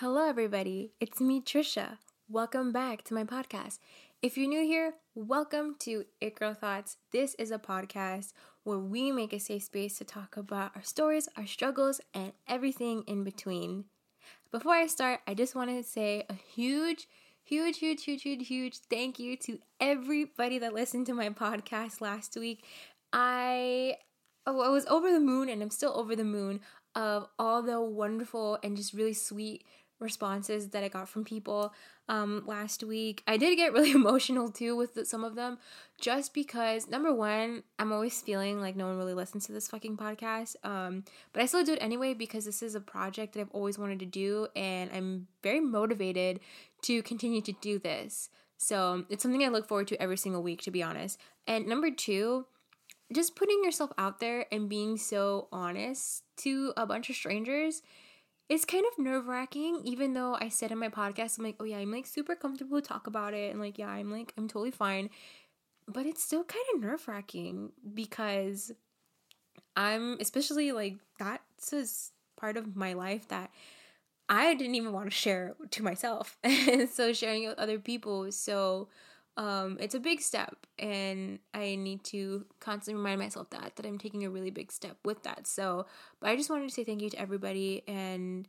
[0.00, 0.92] Hello, everybody.
[1.00, 1.96] It's me, Trisha.
[2.28, 3.78] Welcome back to my podcast.
[4.20, 6.98] If you're new here, welcome to It Girl Thoughts.
[7.12, 11.30] This is a podcast where we make a safe space to talk about our stories,
[11.34, 13.84] our struggles, and everything in between.
[14.52, 17.08] Before I start, I just wanted to say a huge,
[17.42, 22.36] huge, huge, huge, huge, huge thank you to everybody that listened to my podcast last
[22.36, 22.66] week.
[23.14, 23.96] I
[24.46, 26.60] oh, I was over the moon and I'm still over the moon
[26.94, 29.64] of all the wonderful and just really sweet
[29.98, 31.72] responses that I got from people
[32.08, 33.22] um, last week.
[33.26, 35.58] I did get really emotional too with the, some of them,
[36.00, 39.96] just because number one, I'm always feeling like no one really listens to this fucking
[39.96, 40.56] podcast.
[40.64, 43.78] Um, but I still do it anyway because this is a project that I've always
[43.78, 46.40] wanted to do, and I'm very motivated
[46.82, 48.28] to continue to do this.
[48.58, 51.20] So it's something I look forward to every single week, to be honest.
[51.46, 52.46] And number two,
[53.12, 57.82] just putting yourself out there and being so honest to a bunch of strangers
[58.48, 61.64] it's kind of nerve wracking, even though I said in my podcast, I'm like, oh
[61.64, 63.50] yeah, I'm like super comfortable to talk about it.
[63.50, 65.10] And like, yeah, I'm like, I'm totally fine.
[65.88, 68.72] But it's still kind of nerve wracking because
[69.74, 71.84] I'm, especially like, that's a
[72.40, 73.50] part of my life that
[74.28, 76.38] I didn't even want to share to myself.
[76.44, 78.30] and so sharing it with other people.
[78.32, 78.88] So,
[79.36, 83.98] um, it's a big step and i need to constantly remind myself that that i'm
[83.98, 85.46] taking a really big step with that.
[85.46, 85.86] So
[86.20, 88.48] but i just wanted to say thank you to everybody and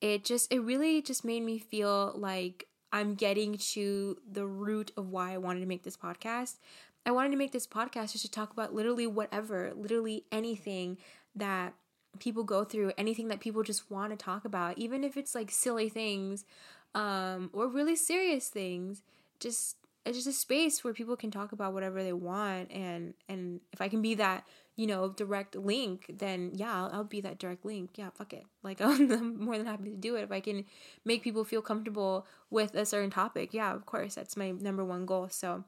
[0.00, 5.08] it just it really just made me feel like i'm getting to the root of
[5.10, 6.56] why i wanted to make this podcast.
[7.04, 10.98] I wanted to make this podcast just to talk about literally whatever literally anything
[11.34, 11.74] that
[12.18, 15.50] people go through anything that people just want to talk about even if it's like
[15.50, 16.44] silly things
[16.94, 19.02] um, or really serious things
[19.40, 23.60] just it's just a space where people can talk about whatever they want and and
[23.72, 24.44] if i can be that
[24.76, 27.90] you know direct link then yeah i'll, I'll be that direct link.
[27.96, 28.44] Yeah fuck it.
[28.62, 30.64] Like i'm more than happy to do it if i can
[31.04, 33.52] make people feel comfortable with a certain topic.
[33.52, 35.28] Yeah of course that's my number one goal.
[35.30, 35.64] So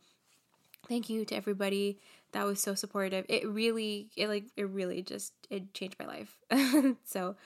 [0.88, 1.98] thank you to everybody
[2.32, 3.24] that was so supportive.
[3.28, 6.38] It really it like it really just it changed my life.
[7.04, 7.36] So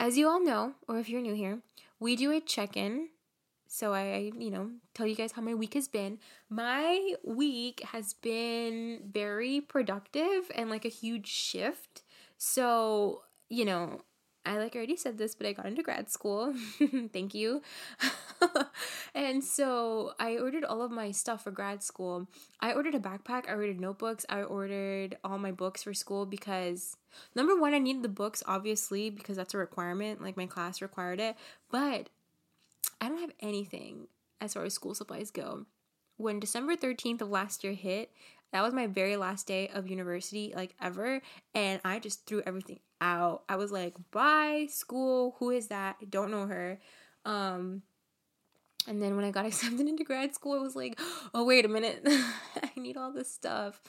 [0.00, 1.58] as you all know or if you're new here
[1.98, 3.08] we do a check-in
[3.68, 6.18] so I, you know, tell you guys how my week has been.
[6.48, 12.02] My week has been very productive and like a huge shift.
[12.38, 14.00] So, you know,
[14.46, 16.54] I like already said this, but I got into grad school.
[17.12, 17.60] Thank you.
[19.14, 22.26] and so I ordered all of my stuff for grad school.
[22.60, 26.96] I ordered a backpack, I ordered notebooks, I ordered all my books for school because
[27.34, 30.22] number one, I needed the books, obviously, because that's a requirement.
[30.22, 31.36] Like my class required it.
[31.70, 32.08] But
[33.00, 34.08] I don't have anything
[34.40, 35.66] as far as school supplies go.
[36.16, 38.10] When December 13th of last year hit,
[38.52, 41.20] that was my very last day of university, like ever.
[41.54, 43.44] And I just threw everything out.
[43.48, 45.36] I was like, bye, school.
[45.38, 45.96] Who is that?
[46.10, 46.80] Don't know her.
[47.24, 47.82] Um,
[48.88, 50.98] and then when I got accepted into grad school, I was like,
[51.34, 52.02] oh, wait a minute.
[52.06, 53.80] I need all this stuff.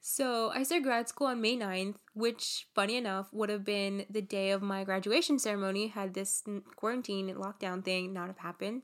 [0.00, 4.22] So I started grad school on May 9th, which, funny enough, would have been the
[4.22, 6.44] day of my graduation ceremony had this
[6.76, 8.82] quarantine and lockdown thing not have happened.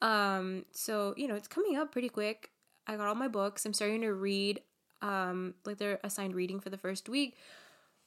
[0.00, 2.50] Um, so, you know, it's coming up pretty quick.
[2.86, 3.66] I got all my books.
[3.66, 4.62] I'm starting to read,
[5.02, 7.36] um, like they're assigned reading for the first week.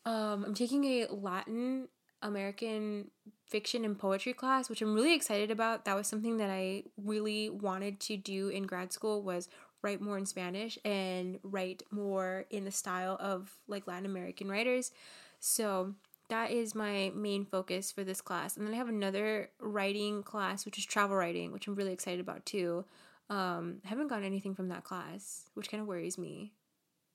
[0.06, 1.88] Um, I'm taking a Latin
[2.26, 3.12] American
[3.48, 5.86] fiction and poetry class, which I'm really excited about.
[5.86, 9.48] That was something that I really wanted to do in grad school was
[9.82, 14.92] write more in Spanish and write more in the style of like Latin American writers.
[15.40, 15.94] So
[16.30, 18.58] that is my main focus for this class.
[18.58, 22.20] And then I have another writing class, which is travel writing, which I'm really excited
[22.20, 22.84] about too.
[23.30, 26.52] Um, I haven't gotten anything from that class, which kind of worries me,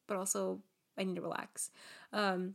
[0.07, 0.61] but also
[0.97, 1.71] I need to relax.
[2.13, 2.55] Um,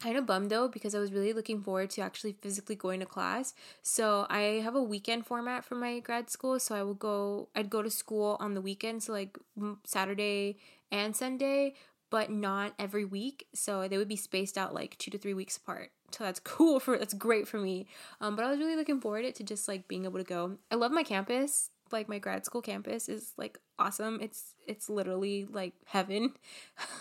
[0.00, 3.06] kind of bummed though because I was really looking forward to actually physically going to
[3.06, 3.54] class.
[3.82, 6.58] So I have a weekend format for my grad school.
[6.58, 9.38] So I will go, I'd go to school on the weekend, so like
[9.84, 10.58] Saturday
[10.90, 11.74] and Sunday,
[12.10, 13.46] but not every week.
[13.54, 15.90] So they would be spaced out like two to three weeks apart.
[16.10, 17.86] So that's cool for that's great for me.
[18.20, 20.58] Um, but I was really looking forward to just like being able to go.
[20.70, 24.18] I love my campus like my grad school campus is like awesome.
[24.20, 26.34] It's it's literally like heaven.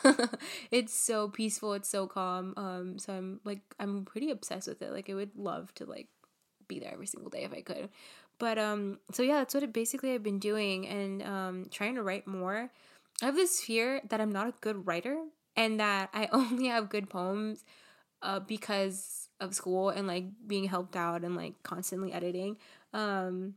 [0.71, 2.53] it's so peaceful, it's so calm.
[2.57, 4.91] Um so I'm like I'm pretty obsessed with it.
[4.91, 6.07] Like I would love to like
[6.67, 7.89] be there every single day if I could.
[8.39, 12.03] But um so yeah, that's what it basically I've been doing and um trying to
[12.03, 12.69] write more.
[13.21, 15.17] I have this fear that I'm not a good writer
[15.55, 17.63] and that I only have good poems
[18.21, 22.57] uh because of school and like being helped out and like constantly editing.
[22.93, 23.55] Um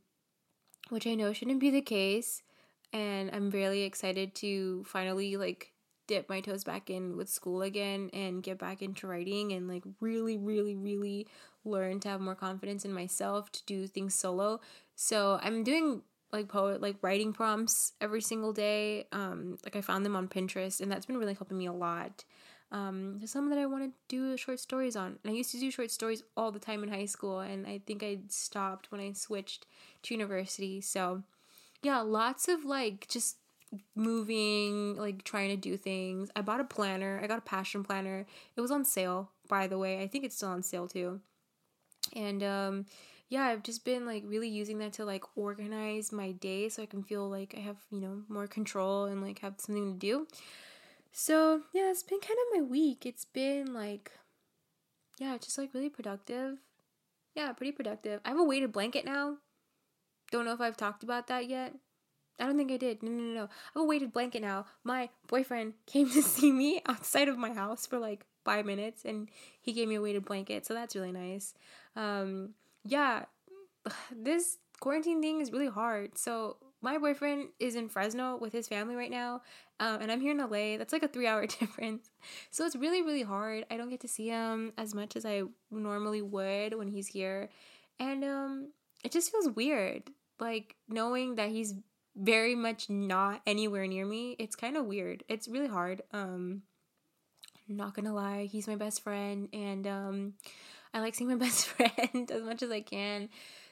[0.93, 2.43] which I know shouldn't be the case.
[2.93, 5.73] And I'm really excited to finally like
[6.07, 9.85] dip my toes back in with school again and get back into writing and like
[10.01, 11.27] really, really, really
[11.65, 14.61] learn to have more confidence in myself to do things solo.
[14.95, 19.07] So I'm doing like poet like writing prompts every single day.
[19.13, 22.25] Um, like I found them on Pinterest, and that's been really helping me a lot.
[22.73, 25.19] Um, there's some that I want to do short stories on.
[25.23, 27.81] And I used to do short stories all the time in high school, and I
[27.87, 29.67] think I stopped when I switched
[30.05, 30.81] to university.
[30.81, 31.23] So,
[31.83, 33.37] yeah, lots of like just
[33.95, 36.31] moving, like trying to do things.
[36.35, 37.21] I bought a planner.
[37.23, 38.27] I got a passion planner.
[38.57, 40.03] It was on sale, by the way.
[40.03, 41.21] I think it's still on sale too.
[42.15, 42.87] And um
[43.29, 46.87] yeah, I've just been like really using that to like organize my day so I
[46.87, 50.27] can feel like I have, you know, more control and like have something to do.
[51.13, 53.05] So, yeah, it's been kind of my week.
[53.05, 54.13] It's been like
[55.23, 56.59] yeah, just like really productive.
[57.35, 58.21] Yeah, pretty productive.
[58.25, 59.37] I have a weighted blanket now.
[60.31, 61.75] Don't know if I've talked about that yet.
[62.41, 63.03] I don't think I did.
[63.03, 63.43] No, no, no, no.
[63.45, 64.67] I have a weighted blanket now.
[64.83, 69.29] My boyfriend came to see me outside of my house for like five minutes and
[69.61, 70.67] he gave me a weighted blanket.
[70.67, 71.55] So that's really nice.
[71.95, 72.55] Um,
[72.85, 73.27] yeah,
[74.11, 76.19] this quarantine thing is really hard.
[76.19, 79.43] So my boyfriend is in Fresno with his family right now,
[79.81, 80.77] um, and I'm here in LA.
[80.77, 82.11] That's like a three hour difference.
[82.51, 83.65] So it's really, really hard.
[83.71, 87.49] I don't get to see him as much as I normally would when he's here.
[87.99, 88.73] And um,
[89.05, 90.05] it just feels weird.
[90.41, 91.75] Like knowing that he's
[92.17, 94.37] very much not anywhere near me.
[94.39, 95.25] It's kind of weird.
[95.29, 96.03] It's really hard.
[96.13, 96.63] Um,
[97.69, 100.35] not gonna lie, he's my best friend, and um,
[100.93, 103.29] I like seeing my best friend as much as I can.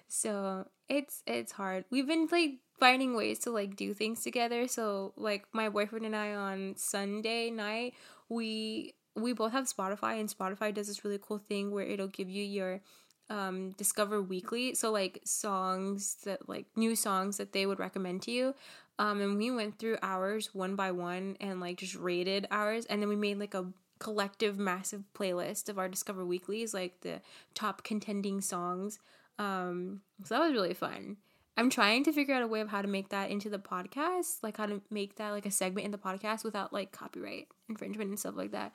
[0.09, 1.85] So it's it's hard.
[1.91, 4.67] We've been like finding ways to like do things together.
[4.67, 7.95] So like my boyfriend and I on Sunday night,
[8.29, 12.31] we we both have Spotify and Spotify does this really cool thing where it'll give
[12.31, 12.81] you your
[13.29, 14.75] um discover weekly.
[14.75, 18.55] So like songs that like new songs that they would recommend to you.
[18.99, 23.01] Um and we went through ours one by one and like just rated ours and
[23.01, 23.67] then we made like a
[23.99, 27.21] collective massive playlist of our discover weeklies like the
[27.55, 28.99] top contending songs.
[29.39, 31.19] Um so that was really fun
[31.61, 34.43] i'm trying to figure out a way of how to make that into the podcast
[34.43, 38.09] like how to make that like a segment in the podcast without like copyright infringement
[38.09, 38.73] and stuff like that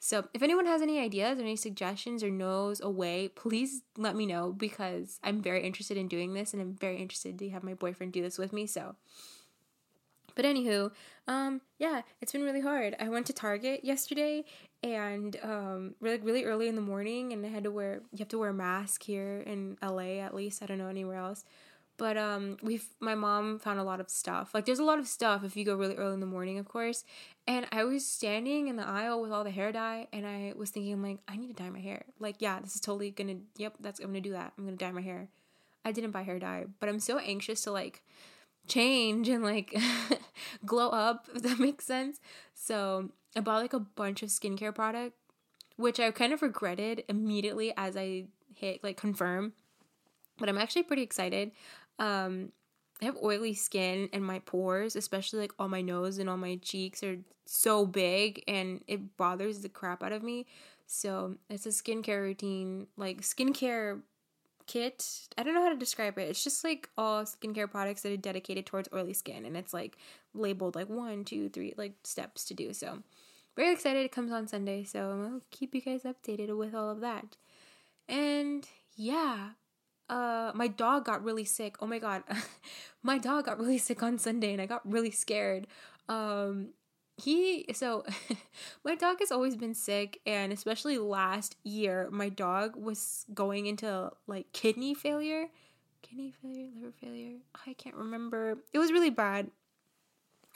[0.00, 4.14] so if anyone has any ideas or any suggestions or knows a way please let
[4.14, 7.64] me know because i'm very interested in doing this and i'm very interested to have
[7.64, 8.94] my boyfriend do this with me so
[10.38, 10.92] but anywho,
[11.26, 12.94] um, yeah, it's been really hard.
[13.00, 14.44] I went to Target yesterday
[14.84, 18.28] and um really really early in the morning and I had to wear you have
[18.28, 20.62] to wear a mask here in LA at least.
[20.62, 21.44] I don't know anywhere else.
[21.98, 24.54] But um we've my mom found a lot of stuff.
[24.54, 26.68] Like there's a lot of stuff if you go really early in the morning, of
[26.68, 27.04] course.
[27.46, 30.70] And I was standing in the aisle with all the hair dye and I was
[30.70, 32.04] thinking I'm like, I need to dye my hair.
[32.18, 34.52] Like, yeah, this is totally gonna yep, that's I'm gonna do that.
[34.56, 35.28] I'm gonna dye my hair.
[35.84, 38.02] I didn't buy hair dye, but I'm so anxious to like
[38.68, 39.76] change and like
[40.66, 42.20] glow up, if that makes sense.
[42.54, 45.16] So I bought like a bunch of skincare product,
[45.76, 49.54] which I kind of regretted immediately as I hit like confirm.
[50.38, 51.50] But I'm actually pretty excited.
[51.98, 52.52] Um,
[53.00, 56.56] I have oily skin and my pores, especially like on my nose and on my
[56.56, 60.46] cheeks, are so big and it bothers the crap out of me.
[60.86, 64.00] So it's a skincare routine, like skincare
[64.66, 65.28] kit.
[65.36, 66.28] I don't know how to describe it.
[66.28, 69.96] It's just like all skincare products that are dedicated towards oily skin, and it's like
[70.34, 72.72] labeled like one, two, three, like steps to do.
[72.72, 73.02] So,
[73.56, 74.04] very excited.
[74.04, 77.36] It comes on Sunday, so I'll keep you guys updated with all of that.
[78.08, 79.50] And yeah,
[80.08, 81.76] uh, my dog got really sick.
[81.80, 82.22] Oh my god,
[83.02, 85.66] my dog got really sick on Sunday, and I got really scared.
[86.08, 86.70] Um,
[87.18, 88.04] he so
[88.84, 94.10] my dog has always been sick and especially last year my dog was going into
[94.26, 95.46] like kidney failure.
[96.02, 96.68] Kidney failure?
[96.76, 97.38] Liver failure?
[97.66, 98.58] I can't remember.
[98.72, 99.50] It was really bad.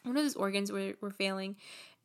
[0.04, 1.56] One of his organs were, were failing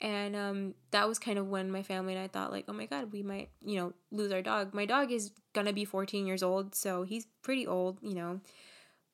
[0.02, 2.86] and um, that was kind of when my family and i thought like oh my
[2.86, 4.74] god we might you know lose our dog.
[4.74, 8.40] My dog is gonna be 14 years old so he's pretty old you know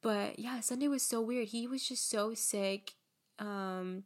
[0.01, 2.91] but yeah sunday was so weird he was just so sick
[3.39, 4.03] um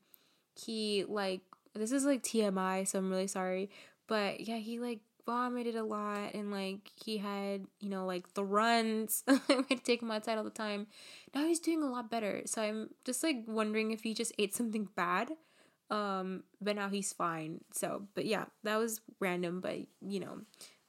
[0.55, 1.41] he like
[1.77, 3.69] this is like TMI, so I'm really sorry.
[4.07, 8.43] But yeah, he like vomited a lot and like he had, you know, like the
[8.43, 9.23] runs.
[9.27, 10.87] I had to take him outside all the time.
[11.35, 12.41] Now he's doing a lot better.
[12.45, 15.31] So I'm just like wondering if he just ate something bad.
[15.89, 17.61] Um, but now he's fine.
[17.71, 20.39] So, but yeah, that was random, but you know,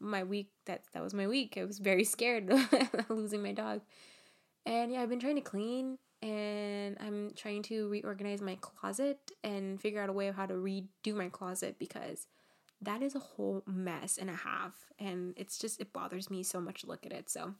[0.00, 1.56] my week that that was my week.
[1.56, 2.52] I was very scared
[3.08, 3.80] losing my dog.
[4.66, 9.80] And yeah, I've been trying to clean and I'm trying to reorganize my closet and
[9.80, 12.26] figure out a way of how to redo my closet because
[12.82, 16.60] that is a whole mess and a half and it's just it bothers me so
[16.60, 17.54] much to look at it so.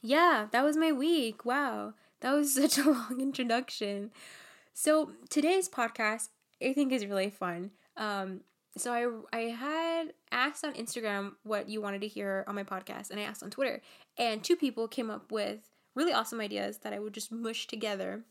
[0.00, 1.44] Yeah that was my week.
[1.44, 1.94] Wow.
[2.20, 4.10] That was such a long introduction.
[4.74, 6.28] So today's podcast
[6.62, 7.70] i think is really fun.
[7.96, 8.40] Um
[8.76, 13.10] so I I had asked on Instagram what you wanted to hear on my podcast,
[13.10, 13.80] and I asked on Twitter,
[14.18, 15.60] and two people came up with
[15.94, 18.24] really awesome ideas that I would just mush together.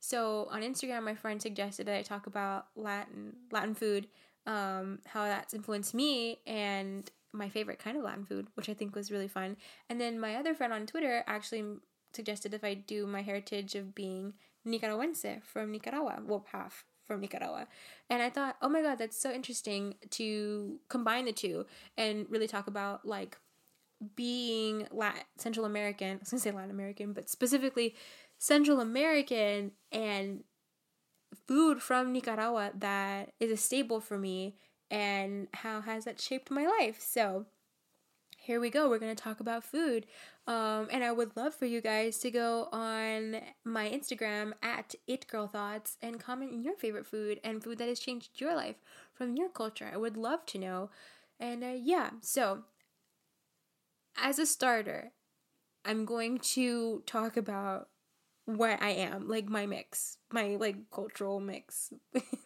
[0.00, 4.08] So on Instagram, my friend suggested that I talk about Latin Latin food,
[4.46, 8.94] um, how that's influenced me, and my favorite kind of Latin food, which I think
[8.94, 9.56] was really fun.
[9.88, 11.64] And then my other friend on Twitter actually
[12.12, 14.34] suggested if I do my heritage of being
[14.66, 17.66] Nicaragüense from Nicaragua, well, half from Nicaragua.
[18.08, 22.46] And I thought, oh my god, that's so interesting to combine the two and really
[22.46, 23.36] talk about like
[24.14, 26.16] being Latin, Central American.
[26.16, 27.96] I was gonna say Latin American, but specifically
[28.38, 30.44] Central American and
[31.48, 34.54] food from Nicaragua that is a staple for me
[34.90, 37.00] and how has that shaped my life.
[37.00, 37.46] So
[38.48, 38.88] here we go.
[38.88, 40.06] We're going to talk about food.
[40.46, 45.98] Um, and I would love for you guys to go on my Instagram at itgirlthoughts
[46.00, 48.76] and comment your favorite food and food that has changed your life
[49.12, 49.90] from your culture.
[49.92, 50.88] I would love to know.
[51.38, 52.62] And uh, yeah, so
[54.16, 55.12] as a starter,
[55.84, 57.90] I'm going to talk about
[58.46, 61.92] what I am, like my mix, my like cultural mix.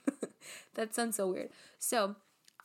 [0.75, 1.51] that sounds so weird.
[1.79, 2.17] So,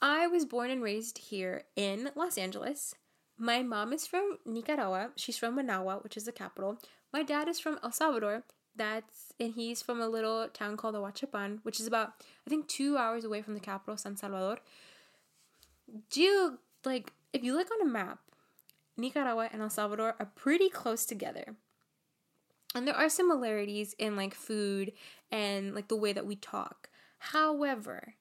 [0.02, 2.96] I was born and raised here in Los Angeles.
[3.38, 5.12] My mom is from Nicaragua.
[5.16, 6.80] She's from Managua, which is the capital.
[7.14, 8.44] My dad is from El Salvador.
[8.76, 12.14] That's and he's from a little town called Ahuachapan, which is about
[12.46, 14.60] I think two hours away from the capital, San Salvador.
[16.10, 18.20] Do you like if you look on a map,
[18.98, 21.56] Nicaragua and El Salvador are pretty close together.
[22.76, 24.94] And there are similarities in like food
[25.32, 26.90] and like the way that we talk.
[27.20, 28.16] However,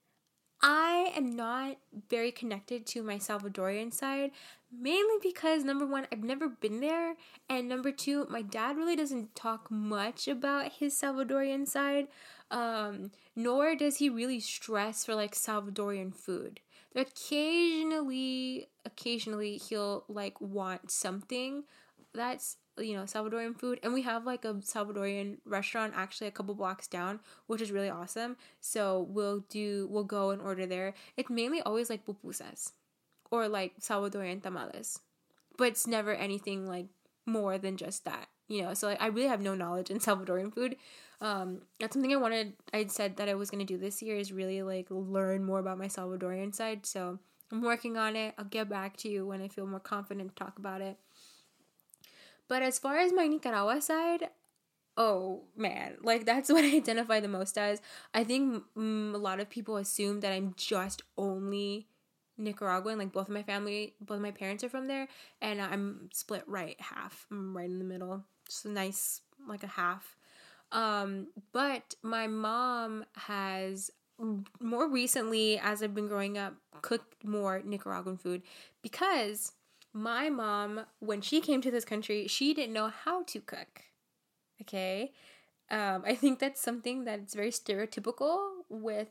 [0.63, 1.77] I am not
[2.09, 4.31] very connected to my Salvadorian side,
[4.79, 7.15] mainly because number one, I've never been there,
[7.49, 12.09] and number two, my dad really doesn't talk much about his Salvadorian side,
[12.51, 16.61] um, nor does he really stress for like Salvadorian food.
[16.95, 21.65] Occasionally, occasionally he'll like want something
[22.15, 26.55] that's you know Salvadorian food and we have like a Salvadorian restaurant actually a couple
[26.55, 31.31] blocks down which is really awesome so we'll do we'll go and order there it's
[31.31, 32.73] mainly always like pupusas
[33.31, 35.01] or like Salvadorian tamales.
[35.57, 36.87] But it's never anything like
[37.27, 38.75] more than just that you know?
[38.75, 40.77] So like, I really have no knowledge in Salvadorian food.
[41.21, 44.33] Um that's something I wanted I said that I was to do this year is
[44.33, 46.85] really like learn more about my Salvadorian side.
[46.85, 47.19] So
[47.51, 48.35] I'm working on it.
[48.37, 50.99] I'll get back to you when I feel more confident to talk about it.
[52.49, 54.29] But as far as my Nicaragua side,
[54.97, 57.81] oh man, like that's what I identify the most as.
[58.13, 61.87] I think mm, a lot of people assume that I'm just only
[62.39, 62.99] Nicaraguan.
[62.99, 65.09] Like both of my family, both my parents are from there,
[65.41, 67.27] and I'm split right half.
[67.31, 68.25] I'm right in the middle.
[68.47, 70.17] Just a nice like a half.
[70.73, 73.91] Um, but my mom has
[74.61, 78.43] more recently, as I've been growing up, cooked more Nicaraguan food
[78.83, 79.53] because
[79.93, 83.85] my mom, when she came to this country, she didn't know how to cook.
[84.61, 85.13] Okay.
[85.71, 88.39] Um, I think that's something that's very stereotypical
[88.69, 89.09] with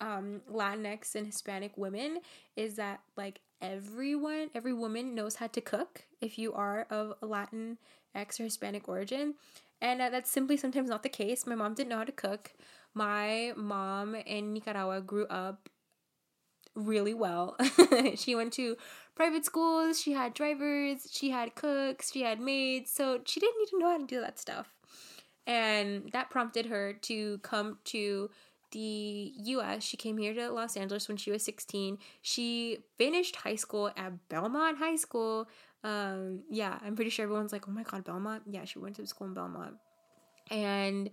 [0.00, 2.20] um, Latinx and Hispanic women
[2.56, 7.78] is that like everyone, every woman knows how to cook if you are of Latin
[8.14, 9.34] or Hispanic origin.
[9.80, 11.46] And uh, that's simply sometimes not the case.
[11.46, 12.52] My mom didn't know how to cook.
[12.94, 15.68] My mom in Nicaragua grew up
[16.74, 17.56] really well.
[18.16, 18.76] she went to
[19.14, 23.68] private schools, she had drivers, she had cooks, she had maids, so she didn't need
[23.68, 24.74] to know how to do that stuff.
[25.46, 28.30] And that prompted her to come to
[28.76, 29.82] the US.
[29.82, 31.96] She came here to Los Angeles when she was 16.
[32.20, 35.48] She finished high school at Belmont High School.
[35.82, 38.42] Um, yeah, I'm pretty sure everyone's like, oh my god, Belmont?
[38.46, 39.76] Yeah, she went to school in Belmont.
[40.50, 41.08] And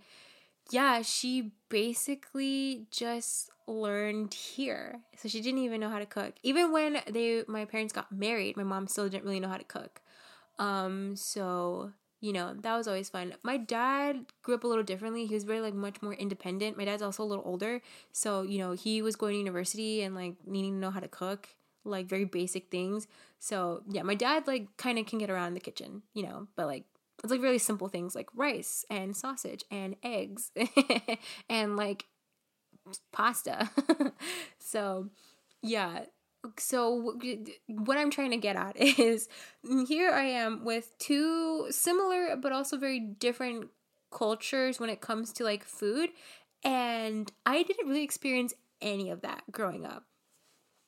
[0.70, 5.00] yeah, she basically just learned here.
[5.16, 6.34] So she didn't even know how to cook.
[6.42, 9.64] Even when they my parents got married, my mom still didn't really know how to
[9.64, 10.02] cook.
[10.58, 11.92] Um so
[12.24, 13.34] you know, that was always fun.
[13.42, 15.26] My dad grew up a little differently.
[15.26, 16.78] He was very like much more independent.
[16.78, 20.14] My dad's also a little older, so you know, he was going to university and
[20.14, 21.50] like needing to know how to cook,
[21.84, 23.06] like very basic things.
[23.40, 26.48] So, yeah, my dad like kind of can get around in the kitchen, you know,
[26.56, 26.84] but like
[27.22, 30.50] it's like really simple things like rice and sausage and eggs
[31.50, 32.06] and like
[33.12, 33.68] pasta.
[34.58, 35.10] so,
[35.62, 36.06] yeah.
[36.58, 37.16] So,
[37.66, 39.28] what I'm trying to get at is
[39.64, 43.70] mm, here I am with two similar but also very different
[44.10, 46.10] cultures when it comes to like food.
[46.62, 50.04] And I didn't really experience any of that growing up.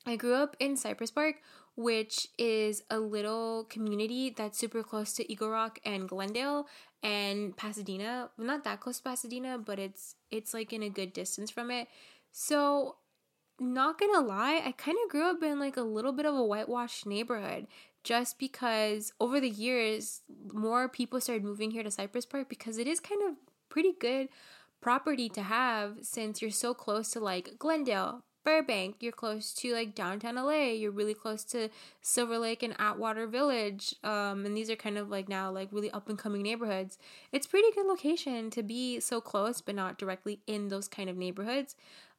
[0.05, 1.35] I grew up in Cypress Park,
[1.75, 6.67] which is a little community that's super close to Eagle Rock and Glendale
[7.03, 8.29] and Pasadena.
[8.37, 11.87] Not that close to Pasadena, but it's it's like in a good distance from it.
[12.31, 12.95] So
[13.59, 16.43] not gonna lie, I kind of grew up in like a little bit of a
[16.43, 17.67] whitewashed neighborhood
[18.03, 20.21] just because over the years,
[20.53, 23.35] more people started moving here to Cypress Park because it is kind of
[23.69, 24.29] pretty good
[24.79, 29.93] property to have since you're so close to like Glendale, Burbank, you're close to like
[29.93, 31.67] downtown LA, you're really close to
[32.01, 33.93] Silver Lake and Atwater Village.
[34.05, 36.97] Um, and these are kind of like now like really up and coming neighborhoods.
[37.33, 41.17] It's pretty good location to be so close but not directly in those kind of
[41.17, 41.75] neighborhoods.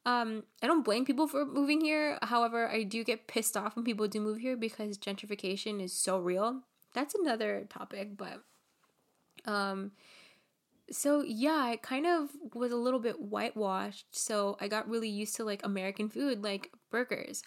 [0.09, 2.17] Um, I don't blame people for moving here.
[2.23, 6.17] However, I do get pissed off when people do move here because gentrification is so
[6.17, 6.61] real.
[6.95, 8.41] That's another topic, but
[9.45, 9.91] um
[10.91, 14.07] so yeah, I kind of was a little bit whitewashed.
[14.09, 17.43] So I got really used to like American food, like burgers,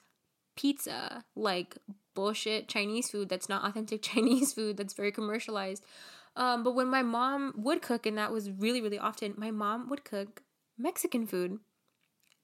[0.54, 1.78] pizza, like
[2.14, 5.85] bullshit Chinese food that's not authentic Chinese food that's very commercialized.
[6.37, 9.88] Um, but when my mom would cook, and that was really, really often, my mom
[9.90, 10.42] would cook
[10.78, 11.59] Mexican food.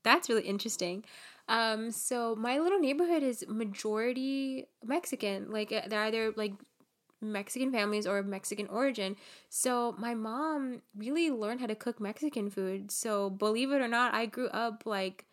[0.02, 1.05] That's really interesting.
[1.49, 5.50] Um, so my little neighborhood is majority Mexican.
[5.50, 6.52] Like they're either like
[7.21, 9.17] Mexican families or Mexican origin.
[9.49, 12.90] So my mom really learned how to cook Mexican food.
[12.90, 15.26] So believe it or not, I grew up like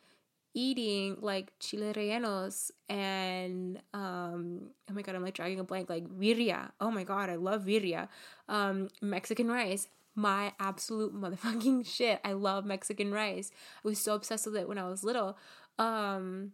[0.53, 6.07] eating like chile rellenos and um oh my god i'm like dragging a blank like
[6.07, 8.07] birria oh my god i love birria
[8.47, 13.51] um mexican rice my absolute motherfucking shit i love mexican rice
[13.83, 15.37] i was so obsessed with it when i was little
[15.77, 16.51] um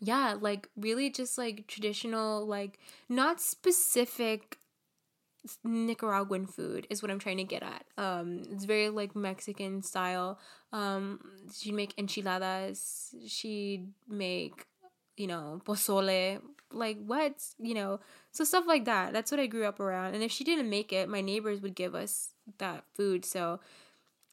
[0.00, 4.58] yeah, like really just like traditional, like not specific
[5.64, 7.84] Nicaraguan food is what I'm trying to get at.
[7.96, 10.38] Um, it's very like Mexican style.
[10.72, 11.20] Um,
[11.56, 13.14] she'd make enchiladas.
[13.26, 14.66] She'd make,
[15.16, 16.40] you know, pozole.
[16.72, 18.00] Like what, you know,
[18.36, 19.12] so stuff like that.
[19.12, 20.14] That's what I grew up around.
[20.14, 23.24] And if she didn't make it, my neighbors would give us that food.
[23.24, 23.60] So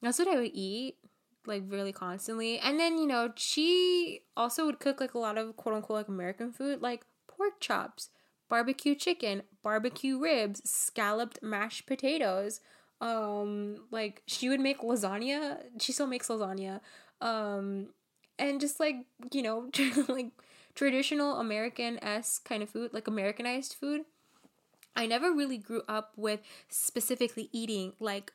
[0.02, 0.98] that's what I would eat
[1.46, 2.60] like really constantly.
[2.60, 6.08] And then, you know, she also would cook like a lot of quote unquote like
[6.08, 8.10] American food, like pork chops,
[8.50, 12.60] barbecue chicken, barbecue ribs, scalloped mashed potatoes.
[13.02, 15.60] Um, like she would make lasagna.
[15.80, 16.80] She still makes lasagna.
[17.22, 17.88] Um,
[18.40, 19.70] and just like, you know,
[20.08, 20.32] like
[20.76, 24.02] traditional American s kind of food, like Americanized food.
[24.96, 28.32] I never really grew up with specifically eating like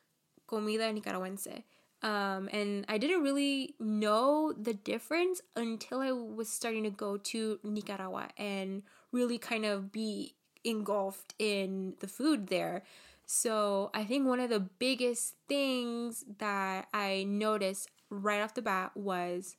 [0.47, 1.63] comida nicaragüense.
[2.01, 7.59] Um, and I didn't really know the difference until I was starting to go to
[7.63, 12.83] Nicaragua and really kind of be engulfed in the food there.
[13.25, 18.95] So I think one of the biggest things that I noticed right off the bat
[18.95, 19.57] was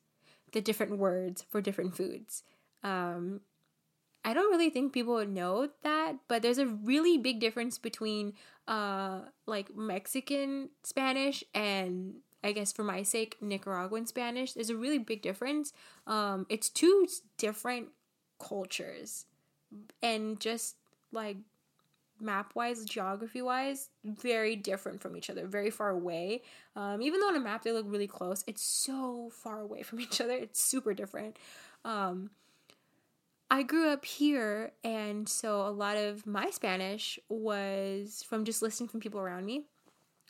[0.53, 2.43] the different words for different foods.
[2.83, 3.41] Um,
[4.25, 8.35] I don't really think people would know that, but there's a really big difference between
[8.69, 14.53] uh, like Mexican Spanish and I guess for my sake, Nicaraguan Spanish.
[14.53, 15.73] There's a really big difference.
[16.07, 17.89] Um, it's two different
[18.39, 19.27] cultures,
[20.03, 20.77] and just
[21.13, 21.37] like
[22.21, 26.43] map wise, geography wise, very different from each other, very far away.
[26.77, 30.01] Um, even though on a map they look really close, it's so far away from
[30.01, 30.35] each other.
[30.35, 31.39] It's super different.
[31.85, 32.31] Um,
[33.51, 38.89] I grew up here, and so a lot of my Spanish was from just listening
[38.89, 39.65] from people around me.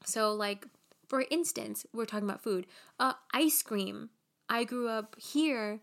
[0.07, 0.67] So, like,
[1.07, 2.67] for instance, we're talking about food.
[2.99, 4.09] Uh, ice cream.
[4.49, 5.81] I grew up here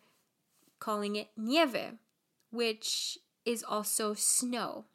[0.80, 1.97] calling it nieve,
[2.52, 4.86] which is also snow.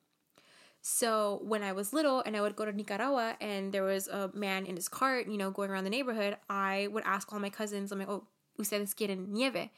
[0.81, 4.31] So when I was little and I would go to Nicaragua and there was a
[4.35, 7.51] man in his cart, you know, going around the neighborhood, I would ask all my
[7.51, 8.25] cousins, I'm like, oh,
[8.59, 9.71] ustedes quieren nieve?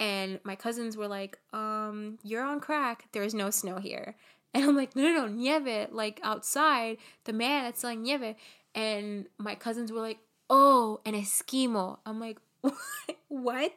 [0.00, 3.04] And my cousins were like, um, you're on crack.
[3.12, 4.16] There's no snow here.
[4.52, 8.34] And I'm like, no, no, no, nieve, like outside, the man that's selling nieve
[8.74, 12.38] and my cousins were like, "Oh, an Eskimo." I'm like,
[13.28, 13.72] "What?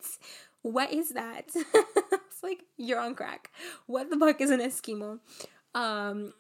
[0.62, 3.52] What is that?" it's like you're on crack.
[3.88, 5.20] What the fuck is an Eskimo?
[5.74, 6.34] Um,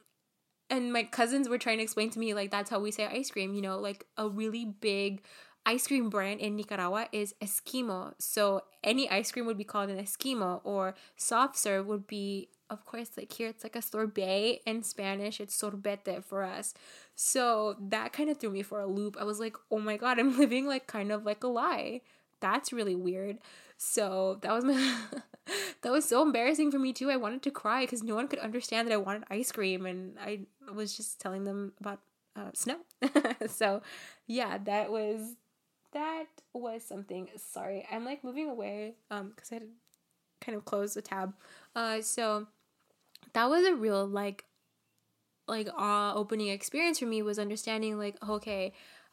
[0.70, 3.32] and my cousins were trying to explain to me like that's how we say ice
[3.32, 3.54] cream.
[3.54, 5.24] You know, like a really big
[5.66, 8.14] ice cream brand in Nicaragua is Eskimo.
[8.20, 12.86] So any ice cream would be called an Eskimo, or soft serve would be of
[12.86, 16.74] course, like here it's like a sorbet in Spanish, it's sorbete for us.
[17.16, 19.16] So that kind of threw me for a loop.
[19.20, 22.02] I was like, oh my god, I'm living like kind of like a lie.
[22.40, 23.38] That's really weird.
[23.78, 24.98] So that was my
[25.82, 27.10] that was so embarrassing for me too.
[27.10, 30.18] I wanted to cry because no one could understand that I wanted ice cream, and
[30.20, 30.42] I
[30.74, 32.00] was just telling them about
[32.36, 32.78] uh, snow.
[33.48, 33.82] so
[34.28, 35.36] yeah, that was
[35.94, 37.30] that was something.
[37.38, 39.64] Sorry, I'm like moving away um because I had
[40.42, 41.34] kind of close the tab.
[41.76, 42.48] Uh, so
[43.34, 44.46] that was a real like
[45.48, 48.72] like uh opening experience for me was understanding like okay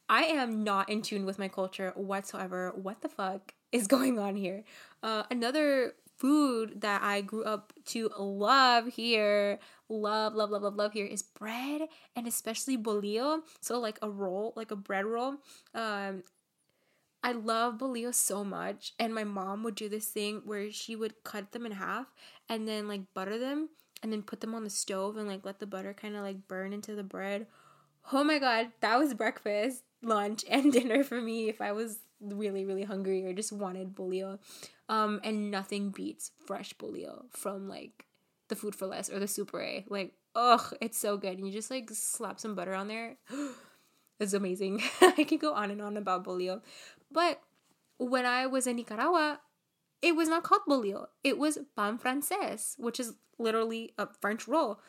[0.09, 4.37] i am not in tune with my culture whatsoever what the fuck is going on
[4.37, 4.65] here
[5.03, 10.93] Uh, another food that I grew up to love here, love, love, love, love, love
[10.93, 13.41] here is bread and especially bolillo.
[13.63, 15.37] So like a roll, like a bread roll.
[15.75, 16.23] Um,
[17.23, 21.23] I love bolillo so much, and my mom would do this thing where she would
[21.23, 22.07] cut them in half
[22.49, 23.69] and then like butter them
[24.03, 26.49] and then put them on the stove and like let the butter kind of like
[26.49, 27.47] burn into the bread.
[28.13, 32.67] Oh my god, that was breakfast, lunch, and dinner for me if I was really
[32.67, 34.39] really hungry or just wanted bolillo.
[34.89, 38.07] Um, and nothing beats fresh bolillo from like
[38.49, 39.85] the food for less or the super A.
[39.89, 41.39] Like, ugh, it's so good.
[41.39, 43.17] And you just like slap some butter on there.
[44.21, 44.83] it's amazing.
[45.01, 46.61] I could go on and on about bolillo.
[47.11, 47.41] But
[47.99, 49.41] when I was in Nicaragua,
[50.03, 51.07] it was not called bolillo.
[51.25, 54.81] It was pan francés, which is literally a French roll.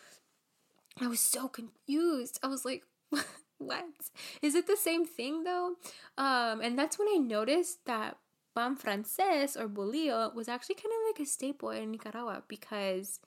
[0.99, 2.39] I was so confused.
[2.43, 2.83] I was like,
[3.57, 3.85] what?
[4.41, 5.75] Is it the same thing though?
[6.17, 8.17] Um, and that's when I noticed that
[8.55, 13.19] pan francés or bolillo was actually kind of like a staple in Nicaragua because,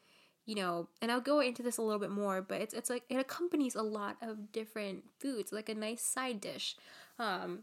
[0.46, 3.04] you know, and I'll go into this a little bit more, but it's it's like
[3.08, 6.76] it accompanies a lot of different foods, like a nice side dish.
[7.18, 7.60] Um,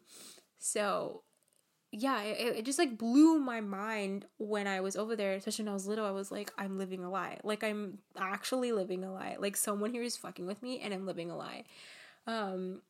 [0.58, 1.24] so
[1.91, 5.72] yeah, it, it just like blew my mind when I was over there, especially when
[5.72, 6.06] I was little.
[6.06, 7.39] I was like, I'm living a lie.
[7.44, 9.36] Like I'm actually living a lie.
[9.38, 11.65] Like someone here is fucking with me and I'm living a lie.
[12.28, 12.82] Um,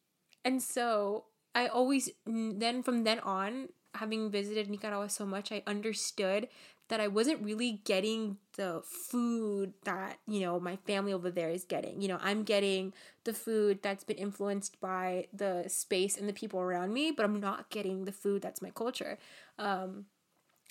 [0.46, 1.26] and so
[1.56, 6.48] I always then from then on, having visited Nicaragua so much, I understood
[6.92, 11.64] that I wasn't really getting the food that, you know, my family over there is
[11.64, 12.02] getting.
[12.02, 12.92] You know, I'm getting
[13.24, 17.40] the food that's been influenced by the space and the people around me, but I'm
[17.40, 19.18] not getting the food that's my culture.
[19.58, 20.08] Um,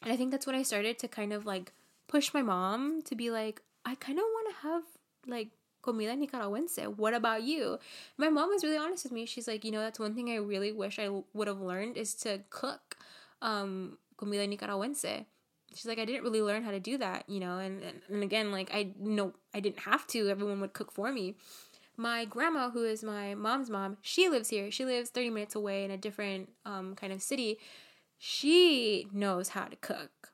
[0.03, 1.73] and I think that's when I started to kind of like
[2.07, 4.83] push my mom to be like, I kind of want to have
[5.27, 5.49] like
[5.81, 6.99] comida nicaragüense.
[6.99, 7.79] What about you?
[8.19, 9.25] My mom was really honest with me.
[9.25, 12.13] She's like, you know, that's one thing I really wish I would have learned is
[12.17, 12.99] to cook
[13.41, 15.25] um, comida nicaragüense
[15.75, 18.23] she's like, I didn't really learn how to do that, you know, and, and, and
[18.23, 20.29] again, like I know I didn't have to.
[20.29, 21.37] Everyone would cook for me.
[21.97, 24.71] My grandma, who is my mom's mom, she lives here.
[24.71, 27.59] She lives 30 minutes away in a different um, kind of city.
[28.19, 30.33] She knows how to cook.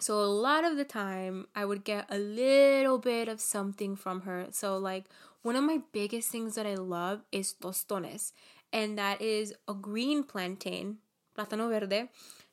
[0.00, 4.22] So a lot of the time, I would get a little bit of something from
[4.22, 4.46] her.
[4.50, 5.04] So like
[5.42, 8.32] one of my biggest things that I love is tostones,
[8.72, 10.98] and that is a green plantain,
[11.36, 12.08] plátano verde.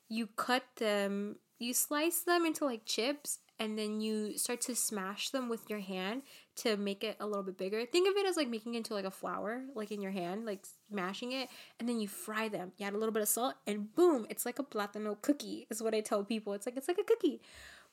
[0.08, 5.30] You cut them you slice them into like chips and then you start to smash
[5.30, 6.22] them with your hand
[6.56, 7.84] to make it a little bit bigger.
[7.84, 10.64] Think of it as like making into like a flour, like in your hand, like
[10.90, 12.72] mashing it, and then you fry them.
[12.76, 15.66] You add a little bit of salt, and boom, it's like a plátano cookie.
[15.70, 16.52] Is what I tell people.
[16.52, 17.40] It's like it's like a cookie,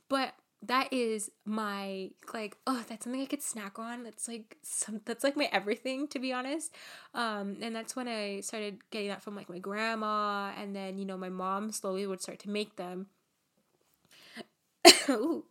[0.07, 4.03] but that is my like oh that's something I could snack on.
[4.03, 6.73] That's like some that's like my everything to be honest.
[7.13, 11.05] Um, and that's when I started getting that from like my grandma, and then you
[11.05, 13.07] know my mom slowly would start to make them.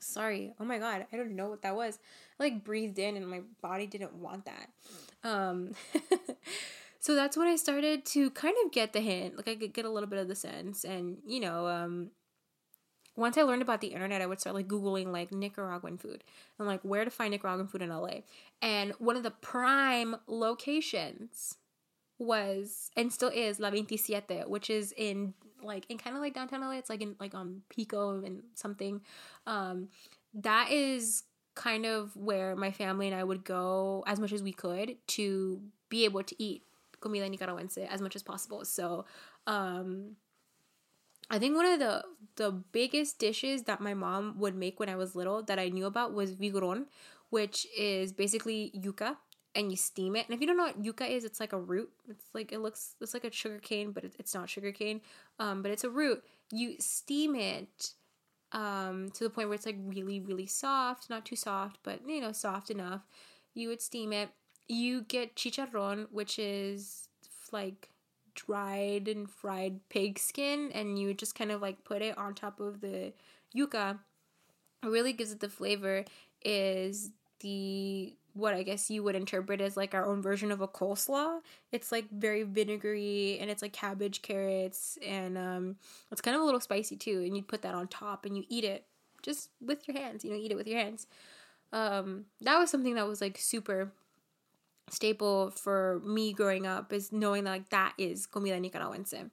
[0.00, 0.54] Sorry.
[0.60, 1.06] Oh my god.
[1.12, 1.98] I don't know what that was.
[2.38, 4.70] I like breathed in and my body didn't want that.
[5.24, 5.72] Um
[7.00, 9.36] so that's when I started to kind of get the hint.
[9.36, 12.10] Like I could get a little bit of the sense and you know, um
[13.16, 16.22] once I learned about the internet, I would start like Googling like Nicaraguan food
[16.58, 18.20] and like where to find Nicaraguan food in LA.
[18.62, 21.56] And one of the prime locations
[22.18, 26.60] was and still is La 27, which is in like in kind of like downtown
[26.60, 26.72] LA.
[26.72, 29.00] It's like in like on Pico and something.
[29.46, 29.88] Um,
[30.34, 34.52] that is kind of where my family and I would go as much as we
[34.52, 36.62] could to be able to eat
[37.00, 38.64] comida nicaragüense as much as possible.
[38.64, 39.04] So,
[39.46, 40.16] um,
[41.30, 42.04] I think one of the
[42.36, 45.86] the biggest dishes that my mom would make when I was little that I knew
[45.86, 46.86] about was vigorón,
[47.30, 49.16] which is basically yuca
[49.58, 50.24] and you steam it.
[50.26, 51.90] And if you don't know what yuca is, it's like a root.
[52.08, 55.00] It's like it looks it's like a sugar cane, but it's not sugar cane.
[55.40, 56.24] Um, but it's a root.
[56.52, 57.92] You steam it
[58.52, 62.20] um to the point where it's like really really soft, not too soft, but you
[62.20, 63.02] know soft enough.
[63.52, 64.30] You would steam it.
[64.68, 67.08] You get chicharrón, which is
[67.50, 67.90] like
[68.36, 72.60] dried and fried pig skin, and you just kind of like put it on top
[72.60, 73.12] of the
[73.56, 73.98] yuca.
[74.84, 76.04] It really gives it the flavor.
[76.44, 80.68] Is the what I guess you would interpret as like our own version of a
[80.68, 81.40] coleslaw.
[81.72, 85.76] It's like very vinegary and it's like cabbage, carrots, and um,
[86.10, 87.22] it's kind of a little spicy too.
[87.24, 88.84] And you put that on top and you eat it
[89.22, 90.24] just with your hands.
[90.24, 91.06] You know, eat it with your hands.
[91.72, 93.92] Um, that was something that was like super
[94.90, 99.30] staple for me growing up is knowing that like that is comida nicaragüense.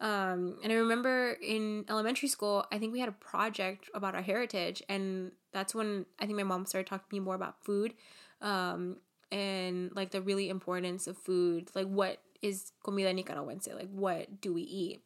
[0.00, 4.22] Um, and I remember in elementary school, I think we had a project about our
[4.22, 7.94] heritage, and that's when I think my mom started talking to me more about food
[8.40, 8.96] um,
[9.30, 11.70] and like the really importance of food.
[11.74, 13.74] Like, what is comida nicaragüense?
[13.74, 15.02] Like, what do we eat?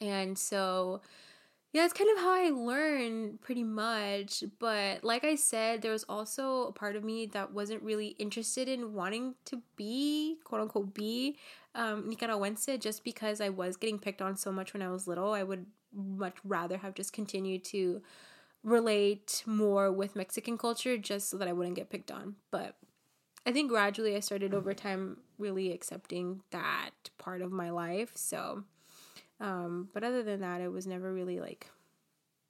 [0.00, 1.00] And so
[1.74, 4.44] yeah, that's kind of how I learned pretty much.
[4.60, 8.68] But like I said, there was also a part of me that wasn't really interested
[8.68, 11.36] in wanting to be, quote unquote, be
[11.74, 15.32] um, Nicaraguense just because I was getting picked on so much when I was little.
[15.32, 18.02] I would much rather have just continued to
[18.64, 22.36] relate more with Mexican culture just so that I wouldn't get picked on.
[22.50, 22.74] But
[23.46, 28.12] I think gradually I started over time really accepting that part of my life.
[28.14, 28.64] So
[29.40, 31.68] um, but other than that, it was never really like,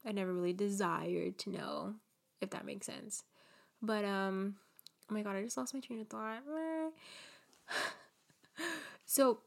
[0.04, 1.94] I never really desired to know,
[2.40, 3.24] if that makes sense.
[3.82, 4.56] But, um,
[5.10, 6.42] oh my god, I just lost my train of thought.
[9.06, 9.40] so,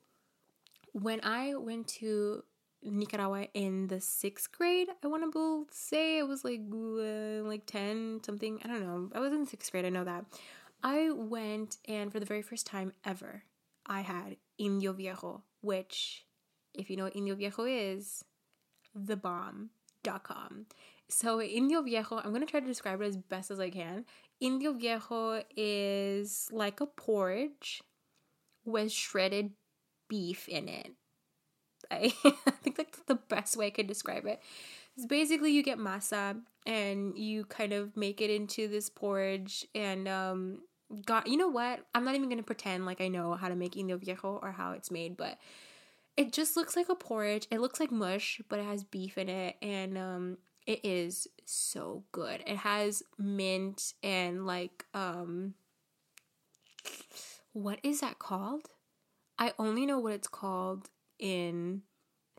[0.93, 2.43] when I went to
[2.87, 8.21] Nicaragua in the sixth grade, I want to say it was like uh, like ten
[8.23, 8.59] something.
[8.63, 9.09] I don't know.
[9.13, 9.85] I was in sixth grade.
[9.85, 10.25] I know that.
[10.83, 13.43] I went and for the very first time ever,
[13.85, 16.25] I had Indio Viejo, which
[16.73, 18.23] if you know what Indio Viejo is,
[18.95, 20.67] the bomb.com.
[21.09, 24.05] So, Indio Viejo, I'm to try to describe it as best as I can.
[24.39, 27.81] Indio Viejo is like a porridge
[28.65, 29.51] with shredded
[30.09, 30.93] beef in it.
[31.91, 34.41] I, I think that's the best way I could describe it.
[34.95, 40.07] It's basically you get masa and you kind of make it into this porridge and
[40.07, 40.59] um
[41.05, 41.81] got you know what?
[41.93, 44.71] I'm not even gonna pretend like I know how to make indio viejo or how
[44.71, 45.37] it's made, but
[46.15, 47.47] it just looks like a porridge.
[47.51, 52.03] It looks like mush, but it has beef in it and um it is so
[52.11, 52.43] good.
[52.45, 55.53] It has mint and like um
[57.53, 58.69] what is that called?
[59.39, 60.89] I only know what it's called
[61.19, 61.81] in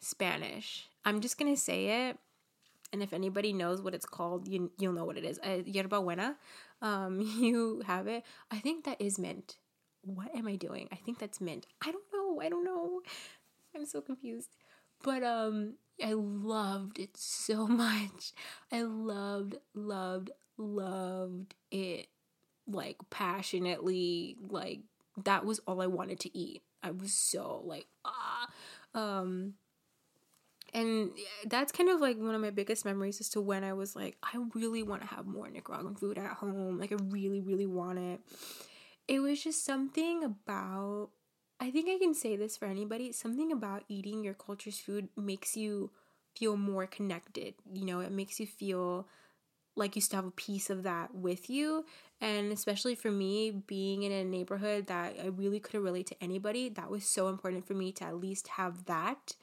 [0.01, 0.89] Spanish.
[1.05, 2.19] I'm just going to say it
[2.93, 5.39] and if anybody knows what it's called, you you'll know what it is.
[5.45, 6.37] Uh, yerba buena.
[6.81, 8.25] Um you have it.
[8.51, 9.57] I think that is mint.
[10.03, 10.89] What am I doing?
[10.93, 11.67] I think that's mint.
[11.85, 12.41] I don't know.
[12.41, 13.03] I don't know.
[13.75, 14.57] I'm so confused.
[15.03, 18.33] But um I loved it so much.
[18.73, 22.09] I loved, loved, loved it
[22.67, 24.37] like passionately.
[24.49, 24.81] Like
[25.25, 26.63] that was all I wanted to eat.
[26.83, 28.47] I was so like ah
[28.95, 29.55] um
[30.75, 31.11] and
[31.47, 34.17] that's kind of like one of my biggest memories as to when I was like,
[34.23, 36.79] I really want to have more Nicaraguan food at home.
[36.79, 38.21] Like, I really, really want it.
[39.09, 41.11] It was just something about
[41.61, 43.13] I think I can say this for anybody.
[43.13, 45.91] Something about eating your culture's food makes you
[46.37, 47.55] feel more connected.
[47.73, 49.09] You know, it makes you feel
[49.79, 51.85] like you still have a piece of that with you.
[52.21, 56.69] And especially for me, being in a neighborhood that I really couldn't relate to anybody,
[56.71, 59.35] that was so important for me to at least have that,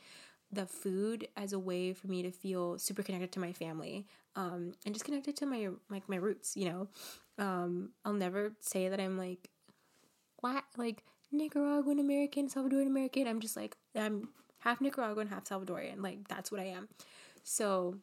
[0.51, 4.73] the food, as a way for me to feel super connected to my family um,
[4.85, 6.55] and just connected to my like my roots.
[6.55, 6.87] You know,
[7.37, 9.49] um, I'll never say that I'm like,
[10.41, 13.27] what like Nicaraguan American, Salvadoran American.
[13.27, 16.01] I'm just like, I'm half Nicaraguan, half Salvadorian.
[16.01, 16.89] Like, that's what I am.
[17.43, 17.95] So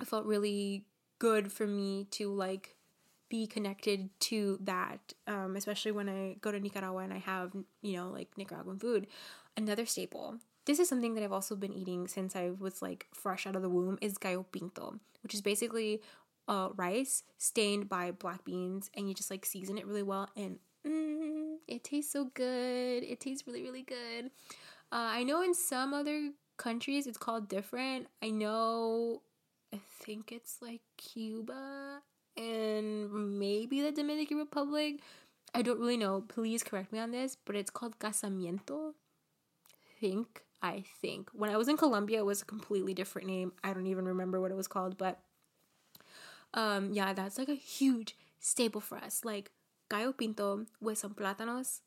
[0.00, 0.84] I felt really
[1.20, 2.74] good for me to like
[3.28, 7.96] be connected to that, um, especially when I go to Nicaragua and I have, you
[7.96, 9.06] know, like Nicaraguan food.
[9.56, 10.38] Another staple.
[10.66, 13.62] This is something that I've also been eating since I was like fresh out of
[13.62, 16.02] the womb is gallo pinto, which is basically
[16.48, 20.58] uh, rice stained by black beans and you just like season it really well and
[20.84, 23.04] mm, it tastes so good.
[23.04, 24.26] It tastes really, really good.
[24.92, 28.08] Uh, I know in some other countries it's called different.
[28.22, 29.22] I know,
[29.72, 32.00] I think it's like Cuba
[32.36, 35.00] and maybe the Dominican Republic.
[35.54, 36.22] I don't really know.
[36.26, 38.94] Please correct me on this, but it's called casamiento.
[40.00, 43.52] Think I think when I was in Colombia, it was a completely different name.
[43.64, 45.18] I don't even remember what it was called, but
[46.54, 49.24] um, yeah, that's like a huge staple for us.
[49.24, 49.50] Like
[49.90, 51.80] gallo pinto with some plátanos,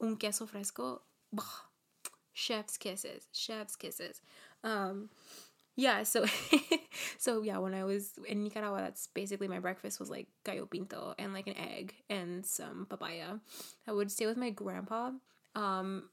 [0.00, 1.02] un queso fresco.
[2.32, 4.20] Chef's kisses, chef's kisses.
[4.64, 5.10] Um,
[5.76, 6.24] yeah, so
[7.18, 11.14] so yeah, when I was in Nicaragua, that's basically my breakfast was like gallo pinto
[11.18, 13.38] and like an egg and some papaya.
[13.86, 15.12] I would stay with my grandpa,
[15.54, 16.08] um,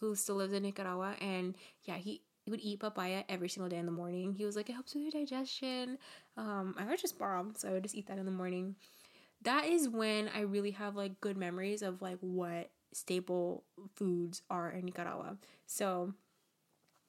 [0.00, 1.54] who still lives in Nicaragua, and
[1.84, 4.34] yeah, he he would eat papaya every single day in the morning.
[4.34, 5.96] He was like, it helps with your digestion.
[6.36, 8.74] Um, I would just bomb, so I would just eat that in the morning
[9.42, 14.70] that is when I really have like good memories of like what staple foods are
[14.70, 15.36] in Nicaragua.
[15.66, 16.14] So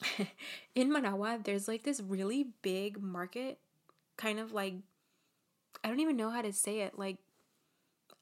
[0.76, 3.60] in Managua, there's like this really big market,
[4.18, 4.76] kind of like
[5.84, 6.98] I don't even know how to say it.
[6.98, 7.18] Like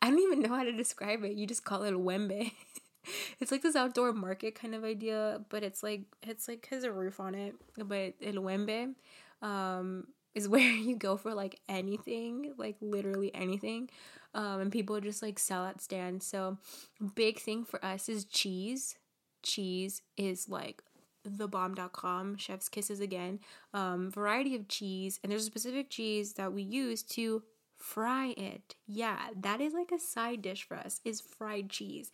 [0.02, 1.34] I don't even know how to describe it.
[1.34, 2.52] You just call it wembe.
[3.40, 6.92] it's like this outdoor market kind of idea, but it's like it's like has a
[6.92, 7.56] roof on it.
[7.78, 8.96] But el wembe,
[9.42, 13.90] um, is where you go for like anything, like literally anything.
[14.34, 16.26] Um, and people just like sell at stands.
[16.26, 16.58] So,
[17.16, 18.98] big thing for us is cheese.
[19.44, 20.82] Cheese is like
[21.30, 23.40] thebomb.com, chef's kisses again,
[23.74, 27.44] um, variety of cheese, and there's a specific cheese that we use to
[27.78, 28.76] fry it.
[28.88, 32.12] Yeah, that is like a side dish for us, is fried cheese.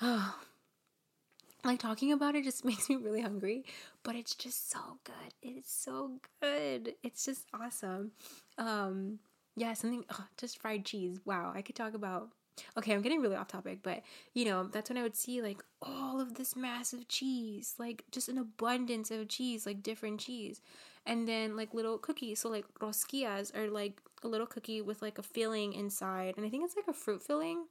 [0.00, 0.36] Oh,
[1.64, 3.64] like talking about it just makes me really hungry,
[4.02, 5.34] but it's just so good.
[5.42, 6.94] It is so good.
[7.02, 8.12] It's just awesome.
[8.58, 9.18] Um,
[9.56, 11.18] yeah, something oh, just fried cheese.
[11.24, 12.28] Wow, I could talk about
[12.76, 14.02] okay, I'm getting really off topic, but
[14.34, 18.28] you know, that's when I would see like all of this massive cheese, like just
[18.28, 20.60] an abundance of cheese, like different cheese.
[21.08, 22.40] And then like little cookies.
[22.40, 26.34] So like rosquillas are like a little cookie with like a filling inside.
[26.36, 27.66] And I think it's like a fruit filling.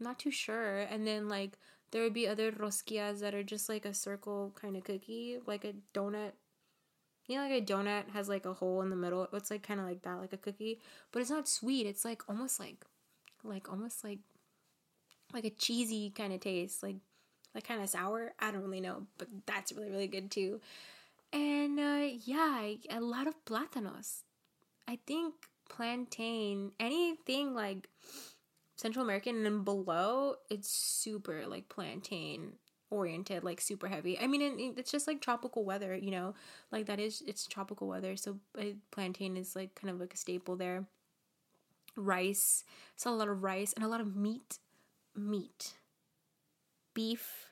[0.00, 0.80] I'm not too sure.
[0.80, 1.58] And then like
[1.90, 5.64] there would be other rosquillas that are just like a circle kind of cookie, like
[5.64, 6.32] a donut.
[7.26, 9.28] You know, like a donut has like a hole in the middle.
[9.32, 10.80] It's like kind of like that, like a cookie,
[11.12, 11.86] but it's not sweet.
[11.86, 12.84] It's like almost like
[13.44, 14.18] like almost like
[15.32, 16.96] like a cheesy kind of taste, like
[17.54, 18.32] like kind of sour.
[18.38, 20.60] I don't really know, but that's really really good too.
[21.32, 24.22] And uh, yeah, a lot of plátanos.
[24.88, 25.34] I think
[25.68, 27.88] plantain, anything like
[28.76, 32.54] Central American and then below, it's super like plantain
[32.90, 34.18] oriented, like super heavy.
[34.18, 36.34] I mean, it's just like tropical weather, you know,
[36.72, 40.16] like that is it's tropical weather, so uh, plantain is like kind of like a
[40.16, 40.84] staple there
[41.96, 42.64] rice.
[42.96, 44.58] So a lot of rice and a lot of meat.
[45.16, 45.74] Meat.
[46.94, 47.50] Beef,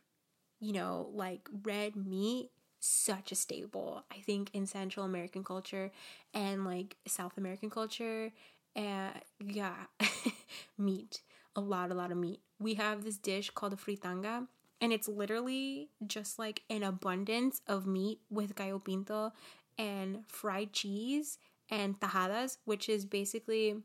[0.60, 5.90] you know, like red meat, such a staple, I think, in Central American culture
[6.34, 8.32] and like South American culture.
[8.74, 9.12] And
[9.44, 9.74] yeah,
[10.78, 11.22] meat.
[11.56, 12.40] A lot, a lot of meat.
[12.60, 14.46] We have this dish called a fritanga,
[14.80, 19.32] and it's literally just like an abundance of meat with gallo pinto
[19.76, 21.38] and fried cheese
[21.70, 23.82] and tajadas, which is basically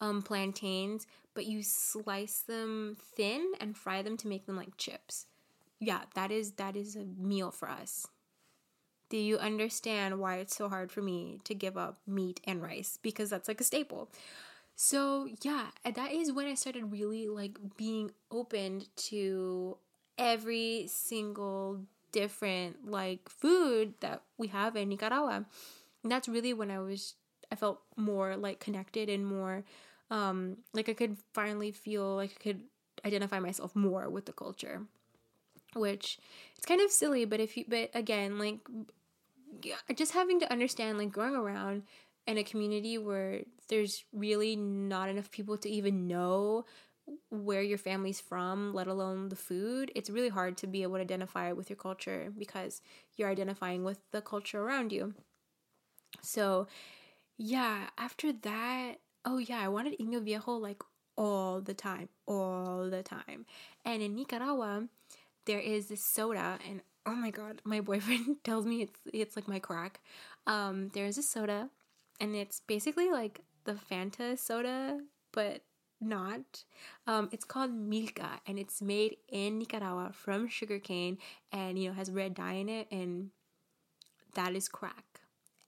[0.00, 5.26] um, plantains, but you slice them thin and fry them to make them like chips.
[5.80, 8.08] Yeah, that is that is a meal for us.
[9.10, 12.98] Do you understand why it's so hard for me to give up meat and rice
[13.00, 14.10] because that's like a staple.
[14.76, 19.76] So, yeah, that is when I started really like being opened to
[20.18, 21.80] every single
[22.12, 25.46] different like food that we have in Nicaragua.
[26.02, 27.14] And that's really when I was
[27.50, 29.64] I felt more like connected and more
[30.10, 32.62] um like i could finally feel like i could
[33.04, 34.82] identify myself more with the culture
[35.74, 36.18] which
[36.56, 38.58] it's kind of silly but if you but again like
[39.94, 41.82] just having to understand like going around
[42.26, 46.64] in a community where there's really not enough people to even know
[47.30, 51.00] where your family's from, let alone the food, it's really hard to be able to
[51.00, 52.82] identify with your culture because
[53.16, 55.14] you're identifying with the culture around you.
[56.20, 56.66] So,
[57.38, 58.96] yeah, after that,
[59.28, 60.82] oh yeah, I wanted Indio Viejo like
[61.16, 63.44] all the time, all the time.
[63.84, 64.88] And in Nicaragua,
[65.44, 69.46] there is this soda, and oh my god, my boyfriend tells me it's it's like
[69.46, 70.00] my crack.
[70.46, 71.68] Um, there is a soda,
[72.20, 75.00] and it's basically like the Fanta soda,
[75.32, 75.60] but
[76.00, 76.64] not.
[77.06, 81.18] Um, it's called Milca, and it's made in Nicaragua from sugarcane,
[81.52, 83.30] and you know has red dye in it, and
[84.34, 85.04] that is crack.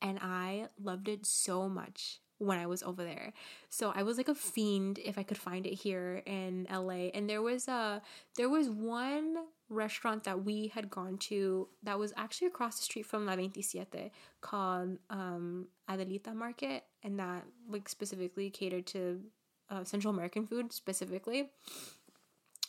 [0.02, 3.34] And I loved it so much when I was over there.
[3.68, 7.10] So I was like a fiend if I could find it here in LA.
[7.14, 8.00] And there was a
[8.36, 9.36] there was one
[9.68, 14.10] restaurant that we had gone to that was actually across the street from La 27
[14.40, 19.20] called um, Adelita Market and that like specifically catered to
[19.68, 21.50] uh, Central American food specifically.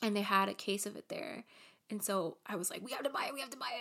[0.03, 1.45] And they had a case of it there.
[1.89, 3.71] And so I was like, we have to buy it, we have to buy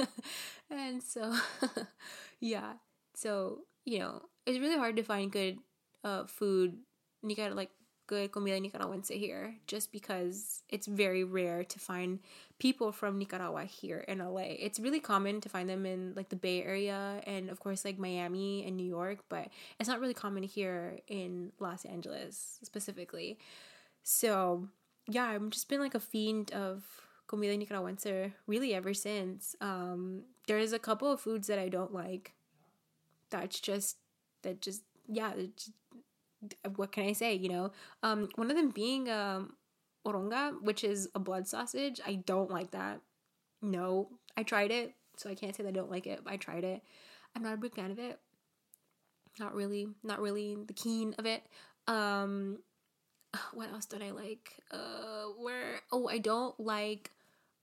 [0.00, 0.08] it.
[0.70, 1.32] and so,
[2.40, 2.74] yeah.
[3.14, 5.58] So, you know, it's really hard to find good
[6.04, 6.78] uh, food.
[7.36, 7.70] Gotta like
[8.08, 12.18] good comida nicaragüense here just because it's very rare to find
[12.58, 14.56] people from Nicaragua here in LA.
[14.58, 17.98] It's really common to find them in like the Bay Area and of course like
[17.98, 23.38] Miami and New York, but it's not really common here in Los Angeles specifically.
[24.02, 24.68] So,
[25.08, 26.82] yeah, I've just been like a fiend of
[27.28, 29.56] comida nicaragüense really ever since.
[29.60, 32.32] Um, there's a couple of foods that I don't like.
[33.32, 33.96] That's just
[34.42, 35.72] that just yeah just,
[36.76, 37.72] what can i say you know?
[38.02, 39.54] Um one of them being um
[40.06, 42.00] moronga which is a blood sausage.
[42.06, 43.00] I don't like that.
[43.62, 46.64] No i tried it so i can't say that i don't like it i tried
[46.64, 46.82] it.
[47.34, 48.18] I'm not a big fan of it.
[49.40, 51.42] Not really not really the keen of it.
[51.88, 52.58] Um
[53.54, 54.52] what else did i like?
[54.70, 57.10] Uh where oh i don't like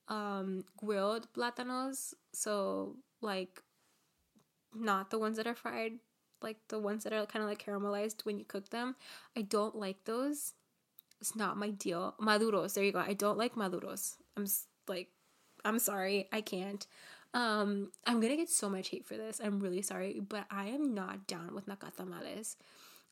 [0.07, 2.15] um grilled platanos.
[2.34, 3.61] So like
[4.74, 5.99] not the ones that are fried
[6.41, 8.95] like the ones that are kind of like caramelized when you cook them.
[9.36, 10.53] I don't like those.
[11.22, 12.15] It's not my deal.
[12.20, 12.99] Maduros, there you go.
[12.99, 14.15] I don't like maduros.
[14.38, 14.45] I'm
[14.88, 15.09] like,
[15.65, 16.86] I'm sorry, I can't.
[17.34, 19.39] Um, I'm gonna get so much hate for this.
[19.43, 21.67] I'm really sorry, but I am not down with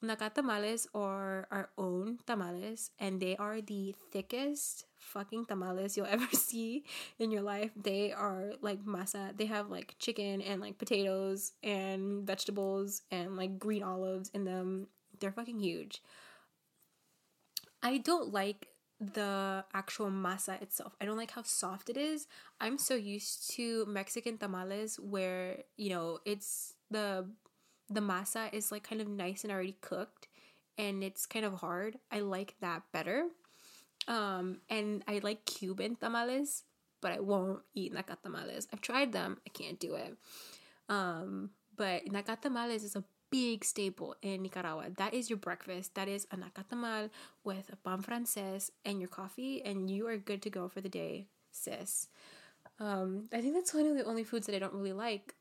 [0.04, 0.88] nacatamales.
[0.88, 6.84] Nacatamales are our own tamales, and they are the thickest fucking tamales you'll ever see
[7.20, 7.72] in your life.
[7.76, 9.36] They are like masa.
[9.38, 14.88] They have like chicken and like potatoes and vegetables and like green olives in them.
[15.20, 16.02] They're fucking huge.
[17.82, 18.68] I don't like
[19.00, 20.96] the actual masa itself.
[21.00, 22.28] I don't like how soft it is.
[22.60, 27.28] I'm so used to Mexican tamales where, you know, it's the
[27.90, 30.28] the masa is like kind of nice and already cooked
[30.78, 31.98] and it's kind of hard.
[32.12, 33.28] I like that better.
[34.08, 36.64] Um and I like Cuban tamales,
[37.02, 38.68] but I won't eat nacatamales.
[38.72, 39.38] I've tried them.
[39.46, 40.18] I can't do it.
[40.90, 44.90] Um but nacatamales is a big staple in Nicaragua.
[44.98, 45.96] That is your breakfast.
[45.96, 47.10] That is a nacatamal
[47.44, 50.90] with a pan francés and your coffee, and you are good to go for the
[50.90, 52.08] day, sis.
[52.80, 55.36] Um, I think that's one of the only foods that I don't really like.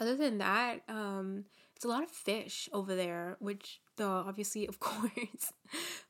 [0.00, 1.44] Other than that, um,
[1.76, 5.52] it's a lot of fish over there, which the obviously of course,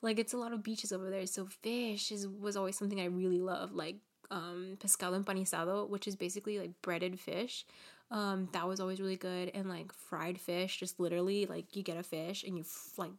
[0.03, 1.26] like it's a lot of beaches over there.
[1.26, 3.97] So fish is was always something I really love, like
[4.30, 7.64] um, pescado empanizado, which is basically like breaded fish.
[8.11, 9.51] Um, that was always really good.
[9.55, 13.12] And like fried fish, just literally like you get a fish and you f- like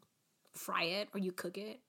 [0.54, 1.80] fry it or you cook it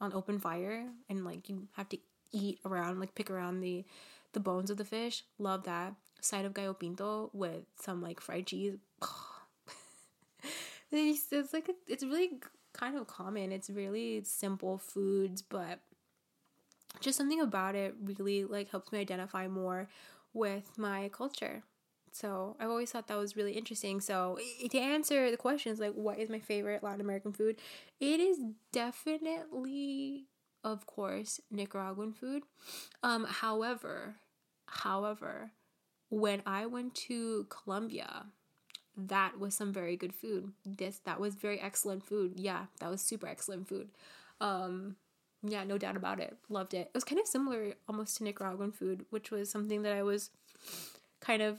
[0.00, 1.98] on open fire and like you have to
[2.32, 3.84] eat around, like pick around the
[4.32, 5.24] the bones of the fish.
[5.38, 5.94] Love that.
[6.20, 8.76] Side of gallo pinto with some like fried cheese.
[10.90, 12.30] it's, it's like it's really
[12.72, 13.52] kind of common.
[13.52, 15.80] It's really simple foods, but
[17.00, 19.88] just something about it really like helps me identify more
[20.32, 21.62] with my culture.
[22.12, 24.00] So I've always thought that was really interesting.
[24.00, 24.38] So
[24.70, 27.56] to answer the questions like what is my favorite Latin American food,
[27.98, 28.38] it is
[28.72, 30.26] definitely,
[30.62, 32.44] of course, Nicaraguan food.
[33.02, 34.16] Um, however,
[34.66, 35.50] however,
[36.14, 38.26] when I went to Colombia,
[38.96, 40.52] that was some very good food.
[40.64, 42.34] This that was very excellent food.
[42.36, 43.88] Yeah, that was super excellent food.
[44.40, 44.96] Um,
[45.42, 46.36] yeah, no doubt about it.
[46.48, 46.88] Loved it.
[46.88, 50.30] It was kind of similar almost to Nicaraguan food, which was something that I was
[51.20, 51.58] kind of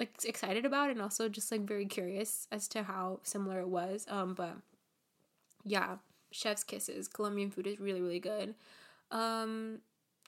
[0.00, 4.06] like excited about and also just like very curious as to how similar it was.
[4.08, 4.56] Um, but
[5.62, 5.96] yeah,
[6.30, 7.06] chef's kisses.
[7.06, 8.54] Colombian food is really really good.
[9.10, 9.80] Um,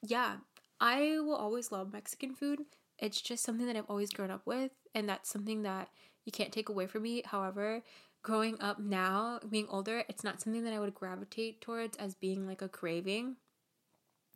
[0.02, 0.36] yeah,
[0.78, 2.61] I will always love Mexican food.
[2.99, 5.88] It's just something that I've always grown up with, and that's something that
[6.24, 7.22] you can't take away from me.
[7.24, 7.82] However,
[8.22, 12.47] growing up now, being older, it's not something that I would gravitate towards as being
[12.47, 13.36] like a craving.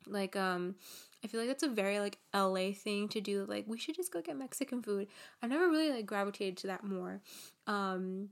[0.07, 0.75] Like um
[1.23, 3.45] I feel like that's a very like LA thing to do.
[3.47, 5.07] Like we should just go get Mexican food.
[5.41, 7.21] I never really like gravitated to that more.
[7.67, 8.29] Um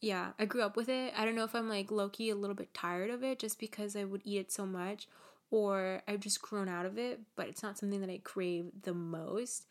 [0.00, 1.14] yeah, I grew up with it.
[1.16, 3.58] I don't know if I'm like low key a little bit tired of it just
[3.58, 5.08] because I would eat it so much
[5.50, 8.94] or I've just grown out of it, but it's not something that I crave the
[8.94, 9.66] most.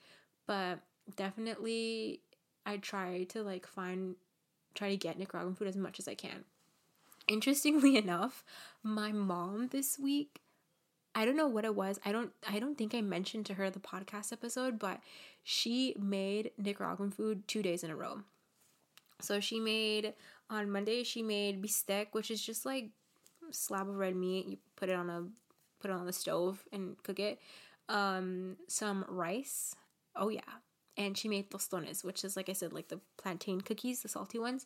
[0.48, 0.80] But
[1.16, 2.22] definitely
[2.66, 4.16] I try to like find
[4.74, 6.44] try to get Nicaraguan food as much as I can.
[7.28, 8.44] Interestingly enough,
[8.84, 10.42] my mom this week
[11.18, 11.98] I don't know what it was.
[12.04, 15.00] I don't I don't think I mentioned to her the podcast episode, but
[15.44, 18.22] she made Nicaraguan food 2 days in a row.
[19.22, 20.14] So she made
[20.50, 22.90] on Monday she made bistec, which is just like
[23.52, 24.46] slab of red meat.
[24.46, 25.24] You put it on a
[25.86, 27.40] put it on the stove and cook it.
[27.88, 29.76] Um some rice.
[30.16, 30.42] Oh yeah.
[30.98, 34.40] And she made tostones, which is like I said like the plantain cookies, the salty
[34.40, 34.66] ones.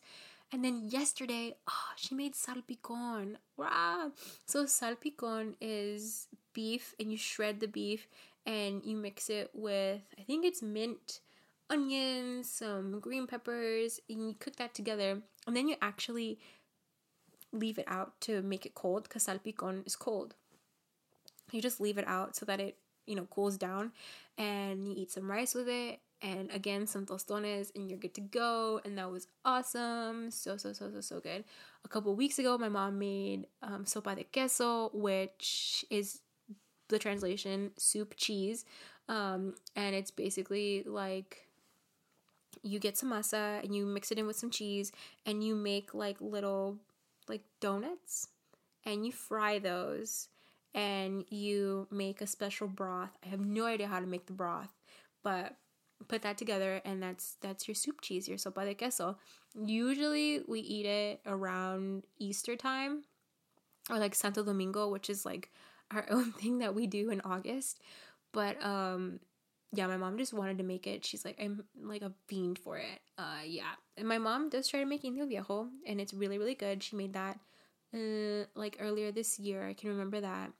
[0.52, 3.36] And then yesterday, oh, she made salpicon.
[3.56, 4.12] Wow.
[4.46, 8.08] So salpicon is beef and you shred the beef
[8.46, 11.20] and you mix it with I think it's mint,
[11.68, 15.20] onions, some green peppers, and you cook that together.
[15.46, 16.38] And then you actually
[17.52, 20.34] leave it out to make it cold because salpicon is cold.
[21.52, 22.76] You just leave it out so that it,
[23.06, 23.92] you know, cools down
[24.38, 28.20] and you eat some rice with it and again some tostones and you're good to
[28.20, 28.80] go.
[28.84, 30.30] And that was awesome.
[30.30, 31.44] So so so so so good.
[31.84, 36.20] A couple weeks ago my mom made um, sopa de queso which is
[36.88, 38.64] the translation soup cheese.
[39.08, 41.48] Um, and it's basically like
[42.62, 44.92] you get some masa and you mix it in with some cheese
[45.24, 46.76] and you make like little
[47.28, 48.28] like donuts
[48.84, 50.28] and you fry those
[50.74, 53.10] and you make a special broth.
[53.24, 54.72] I have no idea how to make the broth
[55.22, 55.56] but
[56.08, 59.16] put that together and that's that's your soup cheese your sopa de queso.
[59.54, 63.02] Usually we eat it around easter time
[63.90, 65.50] or like santo domingo which is like
[65.90, 67.80] our own thing that we do in august.
[68.32, 69.20] But um
[69.72, 71.04] yeah my mom just wanted to make it.
[71.04, 73.00] She's like i'm like a fiend for it.
[73.18, 73.72] Uh yeah.
[73.96, 76.82] And my mom does try to make indio viejo and it's really really good.
[76.82, 77.38] She made that
[77.92, 79.66] uh, like earlier this year.
[79.66, 80.52] I can remember that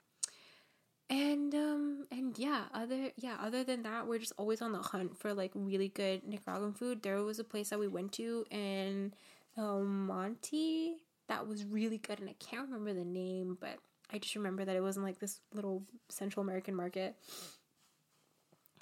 [1.11, 5.15] and um and yeah other yeah other than that we're just always on the hunt
[5.17, 7.03] for like really good nicaraguan food.
[7.03, 9.13] There was a place that we went to in
[9.57, 10.95] El Monte
[11.27, 13.77] that was really good and i can't remember the name but
[14.11, 17.15] i just remember that it wasn't like this little central american market.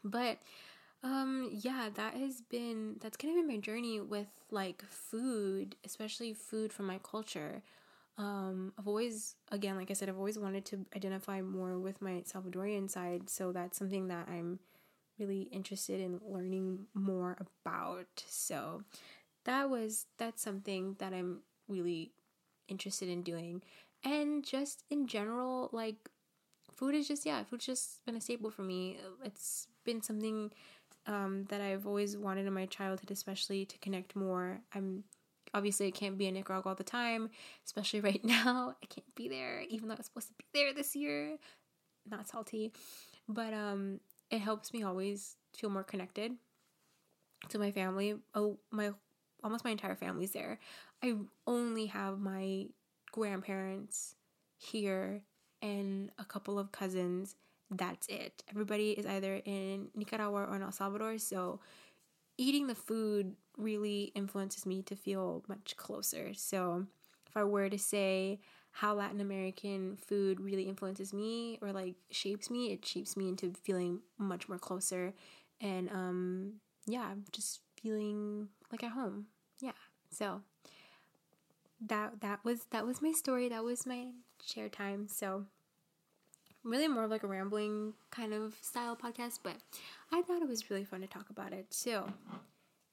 [0.04, 0.38] But
[1.04, 6.34] um yeah that has been that's kind of been my journey with like food especially
[6.34, 7.64] food from my culture
[8.20, 12.22] um, I've always, again, like I said, I've always wanted to identify more with my
[12.32, 13.30] Salvadorian side.
[13.30, 14.60] So that's something that I'm
[15.18, 18.08] really interested in learning more about.
[18.28, 18.84] So
[19.46, 22.12] that was, that's something that I'm really
[22.68, 23.64] interested in doing.
[24.04, 26.10] And just in general, like
[26.76, 28.98] food is just, yeah, food's just been a staple for me.
[29.24, 30.52] It's been something
[31.08, 34.60] um, that I've always wanted in my childhood, especially to connect more.
[34.76, 35.06] I'm
[35.54, 37.30] obviously I can't be in Nicaragua all the time,
[37.66, 38.76] especially right now.
[38.82, 41.38] I can't be there, even though I was supposed to be there this year.
[42.10, 42.72] Not salty,
[43.28, 44.00] but um,
[44.32, 46.34] it helps me always feel more connected
[47.50, 48.16] to my family.
[48.34, 48.92] Oh, my
[49.44, 50.60] almost my entire family's there.
[51.04, 51.16] I
[51.48, 52.68] only have my
[53.12, 54.16] grandparents
[54.58, 55.22] here
[55.62, 57.36] and a couple of cousins.
[57.72, 58.44] That's it.
[58.50, 61.60] Everybody is either in Nicaragua or in El Salvador, so
[62.40, 66.34] eating the food really influences me to feel much closer.
[66.34, 66.86] So,
[67.28, 68.40] if I were to say
[68.72, 73.54] how Latin American food really influences me or like shapes me, it shapes me into
[73.64, 75.14] feeling much more closer
[75.62, 76.54] and um
[76.88, 79.28] yeah, just feeling like at home.
[79.60, 79.74] Yeah.
[80.12, 80.42] So
[81.82, 83.50] that that was that was my story.
[83.50, 84.12] That was my
[84.44, 85.08] share time.
[85.08, 85.46] So
[86.70, 89.56] really more of like a rambling kind of style podcast, but
[90.12, 91.68] I thought it was really fun to talk about it.
[91.72, 92.12] So,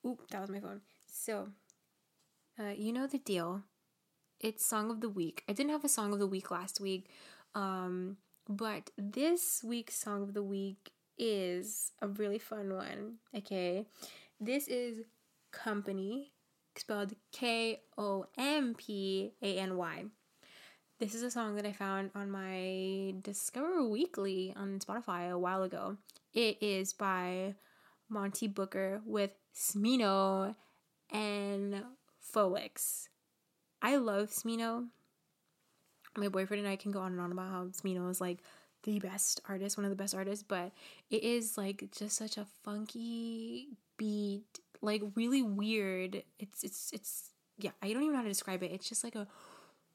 [0.07, 0.81] oop, that was my phone.
[1.07, 1.49] So,
[2.59, 3.63] uh, you know the deal.
[4.41, 5.45] It's song of the week.
[5.49, 7.09] I didn't have a song of the week last week,
[7.55, 8.17] um,
[8.49, 13.15] but this week's song of the week is a really fun one.
[13.35, 13.87] Okay,
[14.41, 15.05] this is
[15.53, 16.29] Kompany,
[16.77, 20.05] spelled K O M P A N Y.
[20.99, 25.63] This is a song that I found on my Discover Weekly on Spotify a while
[25.63, 25.99] ago.
[26.33, 27.55] It is by
[28.09, 30.55] Monte Booker with Smino
[31.13, 31.83] and
[32.35, 33.09] Phoelix.
[33.83, 34.87] I love Smino.
[36.17, 38.39] My boyfriend and I can go on and on about how Smino is like
[38.85, 40.73] the best artist, one of the best artists, but
[41.11, 43.69] it is like just such a funky
[43.99, 46.23] beat, like really weird.
[46.39, 48.73] It's it's it's yeah, I don't even know how to describe it.
[48.73, 49.29] It's just like a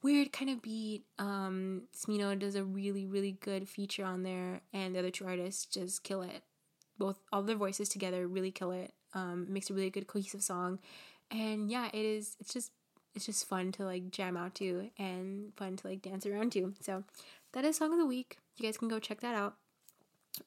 [0.01, 1.03] weird kind of beat.
[1.19, 5.65] Um, Smino does a really, really good feature on there, and the other two artists
[5.65, 6.43] just kill it.
[6.97, 8.93] Both all their voices together really kill it.
[9.13, 10.79] Um, makes a really good cohesive song,
[11.29, 12.35] and yeah, it is.
[12.39, 12.71] It's just
[13.13, 16.73] it's just fun to like jam out to and fun to like dance around to.
[16.79, 17.03] So
[17.53, 18.37] that is song of the week.
[18.57, 19.55] You guys can go check that out.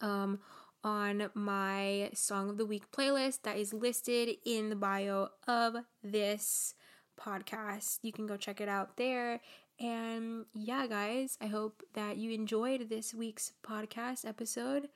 [0.00, 0.40] Um,
[0.82, 6.74] on my song of the week playlist that is listed in the bio of this
[7.16, 7.98] podcast.
[8.02, 9.40] You can go check it out there.
[9.80, 14.88] And yeah, guys, I hope that you enjoyed this week's podcast episode.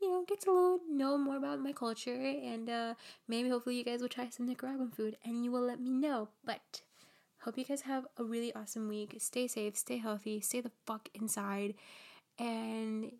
[0.00, 2.94] You know, get to little, know more about my culture, and uh,
[3.26, 6.28] maybe hopefully you guys will try some Nicaraguan food and you will let me know.
[6.44, 6.82] But
[7.40, 9.16] hope you guys have a really awesome week.
[9.18, 11.74] Stay safe, stay healthy, stay the fuck inside,
[12.38, 13.10] and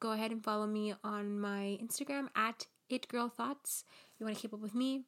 [0.00, 3.84] go ahead and follow me on my Instagram at itgirlthoughts.
[4.18, 5.04] You want to keep up with me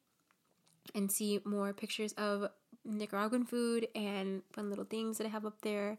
[0.95, 2.49] and see more pictures of
[2.85, 5.97] Nicaraguan food and fun little things that I have up there.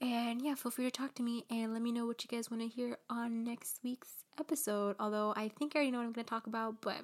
[0.00, 2.50] And yeah, feel free to talk to me and let me know what you guys
[2.50, 4.96] want to hear on next week's episode.
[4.98, 7.02] Although I think I already know what I'm going to talk about, but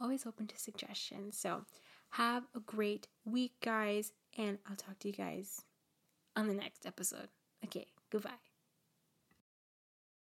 [0.00, 1.36] always open to suggestions.
[1.36, 1.64] So
[2.10, 5.62] have a great week, guys, and I'll talk to you guys
[6.36, 7.28] on the next episode.
[7.64, 8.47] Okay, goodbye.